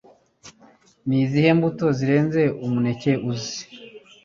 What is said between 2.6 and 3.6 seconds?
Umuneke uzi